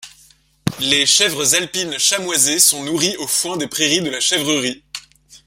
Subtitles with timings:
[0.79, 4.83] Les chèvres alpines chamoisées sont nourries au foin des prairies de la chèvrerie.